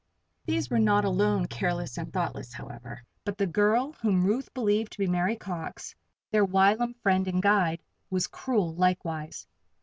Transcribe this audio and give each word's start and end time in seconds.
These 0.45 0.71
were 0.71 0.79
not 0.79 1.05
alone 1.05 1.45
careless 1.45 1.95
and 1.95 2.11
thoughtless, 2.11 2.53
however; 2.53 3.03
but 3.23 3.37
the 3.37 3.45
girl 3.45 3.93
whom 4.01 4.23
Ruth 4.25 4.51
believed 4.51 4.93
to 4.93 4.97
be 4.97 5.05
Mary 5.05 5.35
Cox, 5.35 5.93
their 6.31 6.43
whilom 6.43 6.95
friend 7.03 7.27
and 7.27 7.39
guide, 7.39 7.83
was 8.09 8.25
cruel 8.25 8.73
likewise. 8.73 9.45